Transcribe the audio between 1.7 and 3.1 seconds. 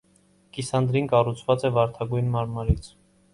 վարդագույն մարմարից։